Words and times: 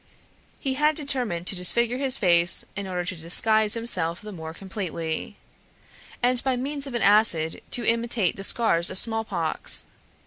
He 0.59 0.73
had 0.73 0.95
determined 0.95 1.45
to 1.45 1.55
disfigure 1.55 1.99
his 1.99 2.17
face 2.17 2.65
in 2.75 2.87
order 2.87 3.05
to 3.05 3.15
disguise 3.15 3.75
himself 3.75 4.19
the 4.19 4.31
more 4.31 4.51
completely, 4.51 5.37
and 6.23 6.43
by 6.43 6.55
means 6.55 6.87
of 6.87 6.95
an 6.95 7.03
acid 7.03 7.61
to 7.69 7.85
imitate 7.87 8.35
the 8.35 8.43
scars 8.43 8.89
of 8.89 8.97
smallpox. 8.97 9.85